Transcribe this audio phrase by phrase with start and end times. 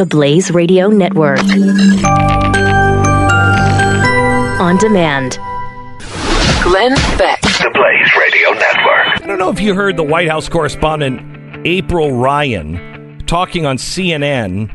[0.00, 1.40] the Blaze Radio Network.
[4.58, 5.38] On demand.
[6.62, 7.42] Glenn Beck.
[7.42, 9.22] The Blaze Radio Network.
[9.22, 14.72] I don't know if you heard the White House correspondent April Ryan talking on CNN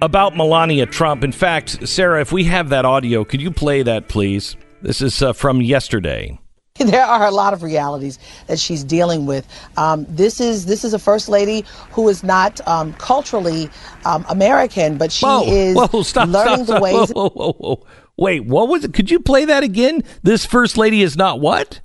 [0.00, 1.24] about Melania Trump.
[1.24, 4.56] In fact, Sarah, if we have that audio, could you play that, please?
[4.80, 6.38] This is uh, from yesterday.
[6.92, 9.46] There are a lot of realities that she's dealing with.
[9.76, 13.70] Um, this is this is a first lady who is not um, culturally
[14.04, 17.10] um, American, but she Whoa, is whoa, stop, learning stop, the ways.
[17.10, 17.86] Whoa, whoa, whoa, whoa.
[18.16, 18.92] Wait, what was it?
[18.92, 20.02] Could you play that again?
[20.22, 21.80] This first lady is not what?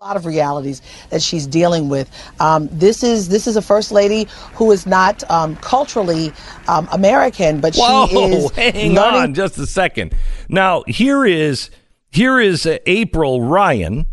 [0.00, 0.80] A lot of realities
[1.10, 2.10] that she's dealing with.
[2.40, 6.32] Um, this is this is a first lady who is not um, culturally
[6.66, 10.14] um, American, but Whoa, she is hang learning on just a second.
[10.48, 11.70] Now, here is
[12.10, 14.06] here is uh, April Ryan.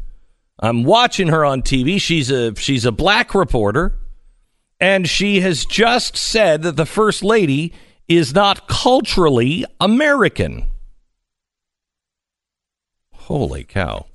[0.60, 2.02] I'm watching her on TV.
[2.02, 3.96] She's a she's a black reporter
[4.80, 7.73] and she has just said that the first lady
[8.08, 10.68] is not culturally American.
[13.14, 14.06] Holy cow.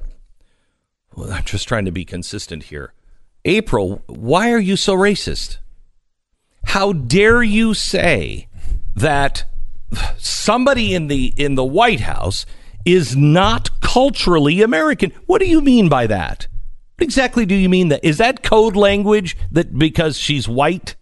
[1.14, 2.94] Well, I'm just trying to be consistent here.
[3.44, 5.58] April, why are you so racist?
[6.64, 8.48] How dare you say
[8.94, 9.44] that
[10.16, 12.46] somebody in the in the White House
[12.84, 15.10] is not culturally American?
[15.26, 16.48] What do you mean by that?
[16.96, 18.04] What exactly do you mean that?
[18.04, 20.94] Is that code language that because she's white?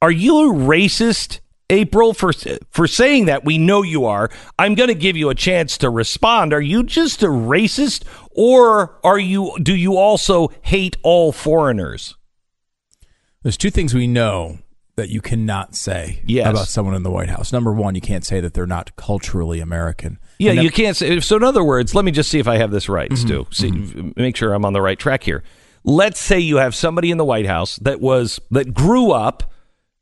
[0.00, 2.32] Are you a racist, April, for
[2.70, 3.44] for saying that?
[3.44, 4.30] We know you are.
[4.58, 6.52] I'm going to give you a chance to respond.
[6.52, 9.56] Are you just a racist, or are you?
[9.62, 12.16] Do you also hate all foreigners?
[13.42, 14.58] There's two things we know
[14.96, 16.48] that you cannot say Yes.
[16.48, 17.52] about someone in the White House.
[17.52, 20.18] Number one, you can't say that they're not culturally American.
[20.38, 21.20] Yeah, you can't say.
[21.20, 23.26] So, in other words, let me just see if I have this right, Mm-hmm.
[23.26, 23.46] Stu.
[23.50, 25.42] See, make sure I'm on the right track here.
[25.84, 29.52] Let's say you have somebody in the White House that was that grew up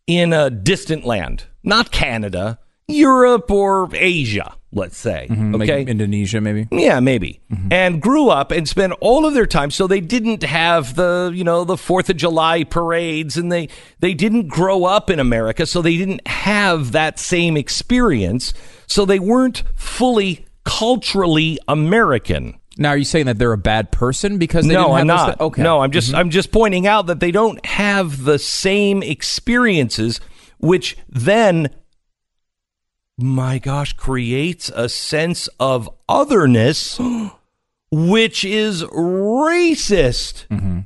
[0.07, 2.59] in a distant land, not Canada,
[2.89, 4.55] Europe or Asia.
[4.75, 5.53] Let's say, Mm-hmm.
[5.57, 6.67] like okay, Indonesia, maybe.
[6.73, 7.41] yeah, maybe.
[7.71, 11.45] And grew up and spent all of their time so they didn't have the, you
[11.45, 13.69] know, the 4th of July parades and they
[14.01, 18.55] they didn't grow up in America so they didn't have that same experience
[18.87, 22.59] so they weren't fully culturally American.
[22.79, 25.07] Now, are you saying that they're a bad person because they no, didn't have I'm
[25.07, 25.39] not.
[25.39, 25.63] thi- okay.
[25.63, 30.19] No, I'm just I'm just pointing out that they don't have the same experiences
[30.59, 31.69] which then
[33.19, 36.99] my gosh creates a sense of otherness
[37.93, 40.47] which is racist.
[40.49, 40.81] Mm-hmm.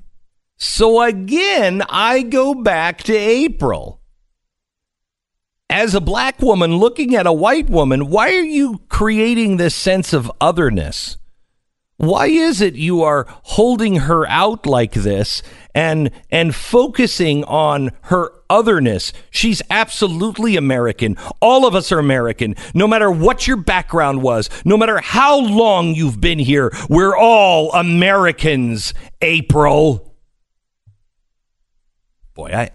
[0.57, 4.01] So again, I go back to April.
[5.71, 10.13] As a black woman looking at a white woman, why are you creating this sense
[10.13, 11.17] of otherness?
[11.99, 15.43] Why is it you are holding her out like this
[15.75, 19.13] and and focusing on her otherness?
[19.31, 21.17] She's absolutely American.
[21.41, 22.55] All of us are American.
[22.75, 27.73] No matter what your background was, no matter how long you've been here, we're all
[27.73, 30.15] Americans, April.
[32.35, 32.71] Boy, I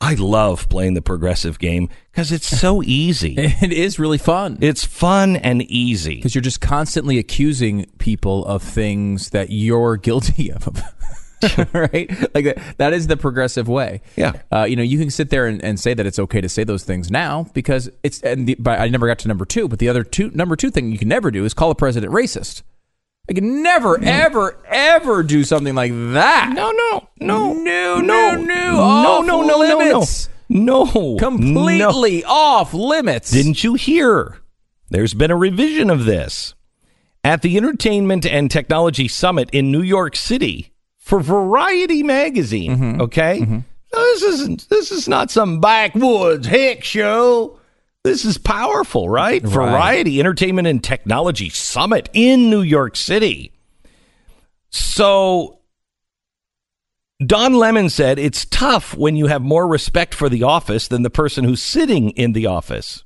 [0.00, 3.34] I love playing the progressive game cuz it's so easy.
[3.38, 6.16] It is really fun It's fun and easy.
[6.16, 10.68] because you're just constantly accusing people of things that you're guilty of.
[11.72, 12.10] right?
[12.34, 14.00] Like that, that is the progressive way.
[14.16, 14.32] Yeah.
[14.52, 16.64] Uh, you know, you can sit there and, and say that it's okay to say
[16.64, 19.78] those things now because it's, and the, but I never got to number two, but
[19.78, 22.62] the other two, number two thing you can never do is call a president racist.
[23.28, 26.52] I can never, ever, ever do something like that.
[26.54, 28.42] No, no, no, No, no, no, no.
[28.42, 30.28] no, no, no, no, no, limits.
[30.48, 33.30] no, Completely off limits.
[33.32, 34.38] Didn't you hear?
[34.90, 36.54] There's been a revision of this
[37.24, 40.72] at the Entertainment and Technology Summit in New York City
[41.06, 42.76] for Variety magazine.
[42.76, 43.00] Mm-hmm.
[43.02, 43.62] Okay, Now,
[43.92, 44.68] this isn't.
[44.68, 47.60] This is not some backwoods hick show.
[48.02, 49.40] This is powerful, right?
[49.40, 53.52] Variety Entertainment and Technology Summit in New York City.
[54.70, 55.60] So
[57.24, 61.10] Don Lemon said it's tough when you have more respect for the office than the
[61.10, 63.04] person who's sitting in the office.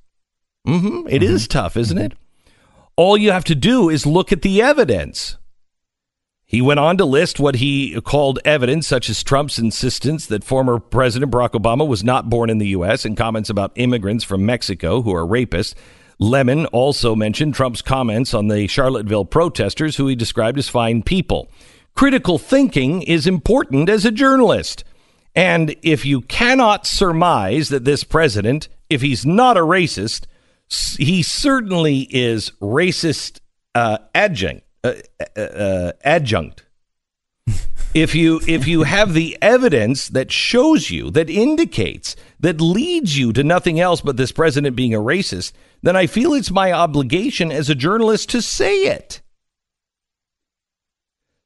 [0.65, 2.15] hmm It is tough, isn't it?
[2.97, 5.37] All you have to do is look at the evidence.
[6.51, 10.81] He went on to list what he called evidence, such as Trump's insistence that former
[10.81, 15.01] President Barack Obama was not born in the U.S., and comments about immigrants from Mexico
[15.03, 15.75] who are rapists.
[16.19, 21.49] Lemon also mentioned Trump's comments on the Charlottesville protesters, who he described as fine people.
[21.95, 24.83] Critical thinking is important as a journalist.
[25.37, 30.27] And if you cannot surmise that this president, if he's not a racist,
[30.99, 33.39] he certainly is racist
[33.77, 34.65] uh, adjunct.
[34.83, 34.95] Uh,
[35.37, 36.65] uh, uh, adjunct.
[37.95, 43.31] if you if you have the evidence that shows you that indicates that leads you
[43.31, 47.53] to nothing else but this president being a racist then i feel it's my obligation
[47.53, 49.21] as a journalist to say it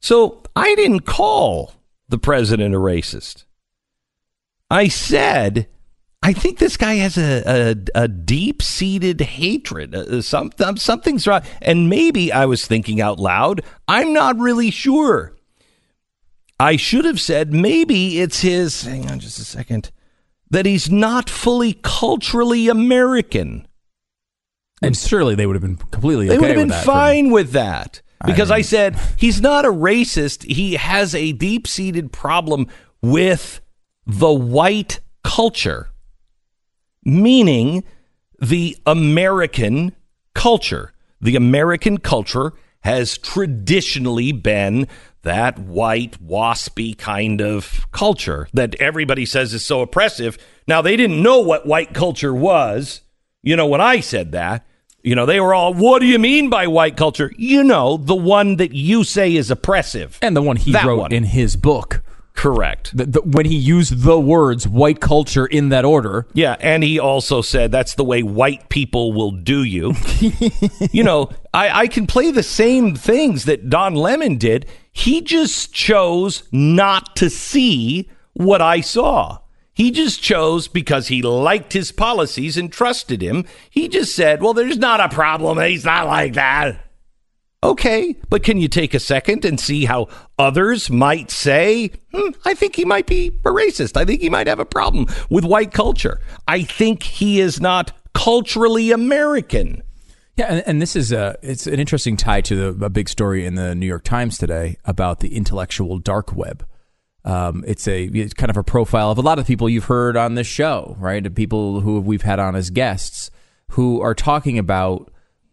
[0.00, 1.72] so i didn't call
[2.08, 3.44] the president a racist
[4.70, 5.66] i said
[6.26, 9.94] I think this guy has a, a, a deep seated hatred.
[9.94, 11.42] Uh, some, um, something's wrong.
[11.60, 13.60] And maybe I was thinking out loud.
[13.86, 15.34] I'm not really sure.
[16.58, 19.90] I should have said maybe it's his, hang on just a second,
[20.50, 23.68] that he's not fully culturally American.
[24.80, 26.84] And surely they would have been completely They okay would have with been that.
[26.84, 28.00] fine with that.
[28.24, 30.44] Because I, I- said he's not a racist.
[30.50, 32.66] He has a deep seated problem
[33.02, 33.60] with
[34.06, 35.90] the white culture,
[37.04, 37.84] meaning
[38.40, 39.94] the American
[40.34, 40.92] culture.
[41.20, 44.86] The American culture has traditionally been
[45.22, 50.36] that white, waspy kind of culture that everybody says is so oppressive.
[50.68, 53.00] Now, they didn't know what white culture was.
[53.42, 54.66] You know, when I said that,
[55.02, 57.32] you know, they were all, what do you mean by white culture?
[57.38, 60.18] You know, the one that you say is oppressive.
[60.20, 61.12] And the one he That wrote one.
[61.12, 62.02] in his book.
[62.34, 62.96] Correct.
[62.96, 66.26] The, the, when he used the words white culture in that order.
[66.34, 69.94] Yeah, and he also said that's the way white people will do you.
[70.92, 74.66] you know, I, I can play the same things that Don Lemon did.
[74.92, 79.38] He just chose not to see what I saw.
[79.72, 83.44] He just chose because he liked his policies and trusted him.
[83.70, 85.58] He just said, well, there's not a problem.
[85.58, 86.83] He's not like that.
[87.64, 90.08] Okay, but can you take a second and see how
[90.38, 93.96] others might say, hmm, I think he might be a racist.
[93.96, 96.20] I think he might have a problem with white culture.
[96.46, 99.82] I think he is not culturally American.
[100.36, 103.46] Yeah, and, and this is a it's an interesting tie to the, a big story
[103.46, 106.66] in the New York Times today about the intellectual dark web.
[107.24, 110.18] Um, it's a it's kind of a profile of a lot of people you've heard
[110.18, 111.34] on this show, right?
[111.34, 113.30] People who we've had on as guests
[113.70, 115.10] who are talking about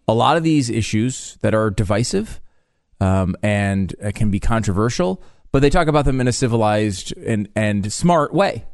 [0.07, 2.42] a lot of these issues that are divisive
[3.00, 5.21] um, and uh, can be controversial,
[5.51, 8.65] but they talk about them in a civilized and and smart way.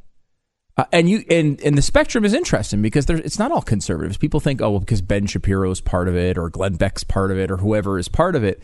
[0.78, 4.18] Uh, and you and and the spectrum is interesting because there, it's not all conservatives.
[4.18, 7.32] People think, oh, well, because Ben Shapiro is part of it, or Glenn Beck's part
[7.32, 8.62] of it, or whoever is part of it,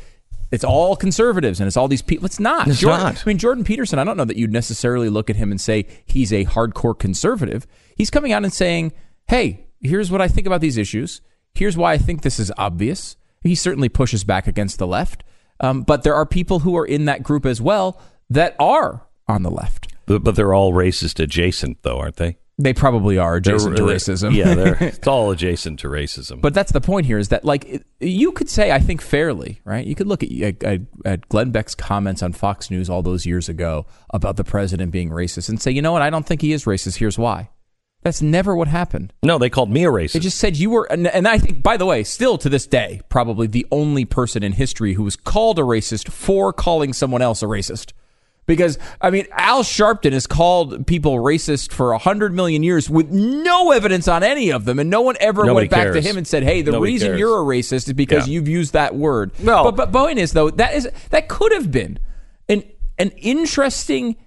[0.52, 2.28] it's all conservatives, and it's all these people.
[2.28, 2.68] It's not.
[2.68, 3.24] It's Jordan, not.
[3.26, 3.98] I mean, Jordan Peterson.
[3.98, 7.66] I don't know that you'd necessarily look at him and say he's a hardcore conservative.
[7.96, 8.94] He's coming out and saying,
[9.28, 11.22] hey, here's what I think about these issues.
[11.56, 13.16] Here's why I think this is obvious.
[13.42, 15.24] He certainly pushes back against the left,
[15.60, 19.44] um, but there are people who are in that group as well that are on
[19.44, 19.94] the left.
[20.06, 22.38] But, but they're all racist adjacent, though, aren't they?
[22.60, 24.34] They probably are adjacent to They're- racism.
[24.36, 26.40] Yeah, they're, it's all adjacent to racism.
[26.42, 29.60] but that's the point here is that like it- you could say I think fairly,
[29.66, 29.86] right?
[29.86, 33.50] You could look at, at at Glenn Beck's comments on Fox News all those years
[33.50, 36.02] ago about the president being racist and say, you know what?
[36.04, 36.98] I don't think he is racist.
[36.98, 37.50] Here's why.
[38.04, 39.14] That's never what happened.
[39.24, 40.14] no, they called me a racist.
[40.14, 42.68] They just said you were, and, and I think, by the way, still to this
[42.68, 47.22] day, probably the only person in history who was called a racist for calling someone
[47.22, 47.94] else a racist.
[48.46, 53.10] Because, I mean, Al Sharpton has called people racist for a hundred million years with
[53.10, 56.18] no evidence on any of them, and no one ever Nobody went back to him
[56.18, 57.20] and said, "Hey, the Nobody reason cares.
[57.22, 58.34] you're a racist is because Yeah.
[58.34, 59.64] you've used that word." No.
[59.64, 62.00] but but point is though that is that could have been
[62.50, 62.64] an
[63.00, 64.18] an interesting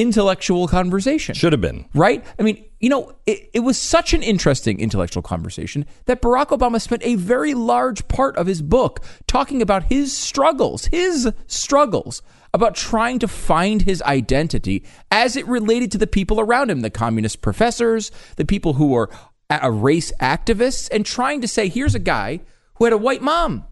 [0.00, 1.86] intellectual conversation Should have been.
[1.94, 2.24] right?
[2.38, 6.80] I mean, you know, it, it was such an interesting intellectual conversation that Barack Obama
[6.80, 12.22] spent a very large part of his book talking about his struggles, his struggles
[12.54, 16.90] about trying to find his identity as it related to the people around him, the
[16.90, 19.10] communist professors, the people who were
[19.50, 22.40] a- race activists, and trying to say, here's a guy
[22.76, 23.64] who had a white mom.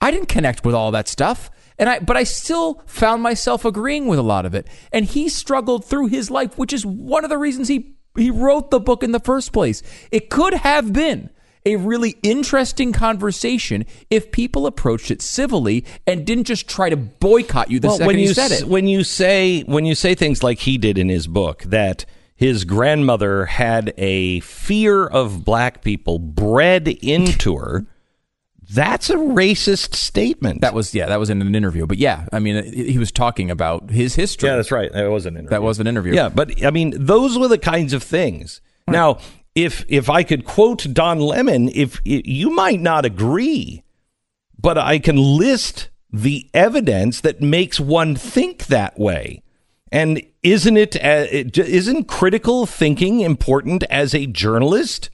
[0.00, 1.50] I didn't connect with all that stuff.
[1.80, 4.68] And I, but I still found myself agreeing with a lot of it.
[4.92, 8.70] And he struggled through his life, which is one of the reasons he, he wrote
[8.70, 9.82] the book in the first place.
[10.12, 11.30] It could have been
[11.64, 17.70] a really interesting conversation if people approached it civilly and didn't just try to boycott
[17.70, 18.64] you the second when you, you said it.
[18.64, 22.64] when you say when you say things like he did in his book that his
[22.64, 27.86] grandmother had a fear of black people bred into her,
[28.72, 30.60] that's a racist statement.
[30.60, 31.86] that was, yeah, that was in an interview.
[31.86, 34.48] But yeah, I mean, he was talking about his history.
[34.48, 34.92] yeah, that's right.
[34.92, 35.50] That was an interview.
[35.50, 36.14] That was an interview.
[36.14, 38.60] Yeah, but I mean, those were the kinds of things.
[38.86, 39.18] Now,
[39.54, 43.82] if if I could quote Don Lemon, if you might not agree,
[44.58, 49.42] but I can list the evidence that makes one think that way.
[49.92, 55.09] And isn't it, uh, it isn't critical thinking important as a journalist?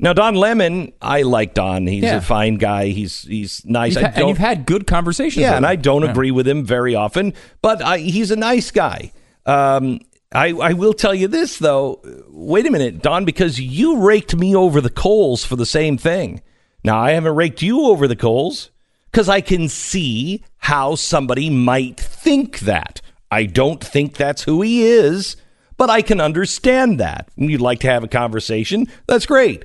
[0.00, 1.86] Now Don Lemon, I like Don.
[1.86, 2.16] He's Yeah.
[2.16, 2.86] a fine guy.
[2.86, 3.94] He's he's nice.
[3.96, 5.42] You've and you've had good conversations.
[5.42, 5.66] yeah, and.
[5.66, 6.10] I don't Yeah.
[6.10, 9.12] agree with him very often, but I, he's a nice guy.
[9.46, 10.00] Um,
[10.32, 12.00] I, I will tell you this though.
[12.28, 16.40] Wait a minute, Don, because you raked me over the coals for the same thing.
[16.84, 18.70] Now I haven't raked you over the coals
[19.10, 23.00] because I can see how somebody might think that.
[23.30, 25.36] I don't think that's who he is,
[25.76, 27.28] but I can understand that.
[27.36, 28.86] You'd like to have a conversation.
[29.06, 29.64] That's great.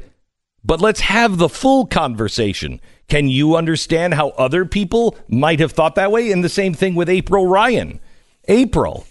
[0.65, 2.81] But let's have the full conversation.
[3.07, 6.31] Can you understand how other people might have thought that way?
[6.31, 7.99] And the same thing with April Ryan.
[8.47, 9.05] April,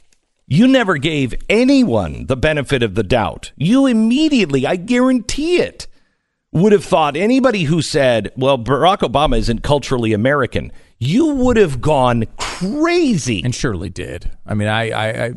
[0.49, 3.52] you never gave anyone the benefit of the doubt.
[3.56, 5.87] You immediately, I guarantee it,
[6.50, 11.80] would have thought anybody who said, well, Barack Obama isn't culturally American, you would have
[11.80, 13.42] gone crazy.
[13.44, 14.30] and surely did.
[14.44, 15.32] I mean, I, I, I,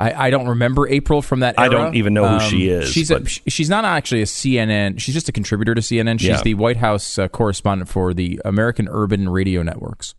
[0.00, 1.58] I, I don't remember April from that.
[1.58, 1.74] I era.
[1.74, 5.00] Um, don't even know who she is, She's a, she's not actually a CNN.
[5.00, 6.20] She's just a contributor to CNN.
[6.20, 6.42] She's Yeah.
[6.42, 10.14] the White House uh, correspondent for the American Urban Radio Networks.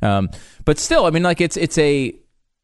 [0.00, 0.30] Um,
[0.64, 2.14] but still, I mean, like it's it's a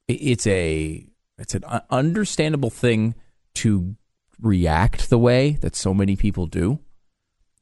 [0.09, 1.05] it's a
[1.38, 3.15] it's an understandable thing
[3.57, 3.97] to
[4.41, 6.79] react the way that so many people do.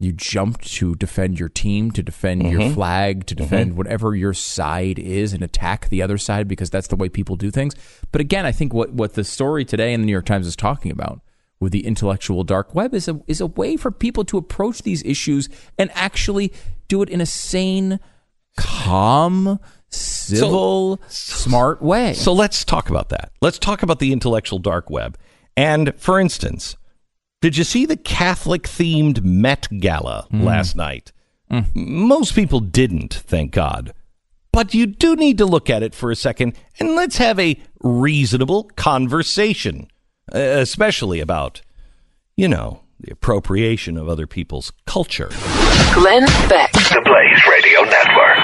[0.00, 2.60] You jump to defend your team, to defend Mm-hmm.
[2.60, 6.88] your flag, to defend whatever your side is, and attack the other side because that's
[6.88, 7.74] the way people do things.
[8.12, 10.56] But again, I think what, what the story today in the New York Times is
[10.56, 11.20] talking about
[11.60, 15.02] with the intellectual dark web is a is a way for people to approach these
[15.04, 15.48] issues
[15.78, 16.52] and actually
[16.88, 18.00] do it in a sane,
[18.56, 19.58] calm,
[19.88, 22.14] civil, smart way.
[22.14, 23.30] So let's talk about that.
[23.40, 25.16] Let's talk about the intellectual dark web.
[25.56, 26.76] And for instance,
[27.44, 31.12] did you see the Catholic themed Met Gala last night?
[31.74, 33.92] Most people didn't, thank God.
[34.50, 37.60] But you do need to look at it for a second and let's have a
[37.82, 39.88] reasonable conversation,
[40.34, 41.60] uh, especially about,
[42.34, 45.28] you know, the appropriation of other people's culture.
[45.92, 46.72] Glenn Beck.
[46.72, 48.38] The Blaze Radio Network.